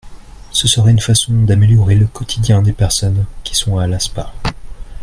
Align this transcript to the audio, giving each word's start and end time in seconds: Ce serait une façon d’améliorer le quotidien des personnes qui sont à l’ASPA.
Ce 0.49 0.67
serait 0.67 0.89
une 0.89 0.99
façon 0.99 1.43
d’améliorer 1.43 1.93
le 1.93 2.07
quotidien 2.07 2.63
des 2.63 2.73
personnes 2.73 3.25
qui 3.43 3.53
sont 3.55 3.77
à 3.77 3.85
l’ASPA. 3.85 4.33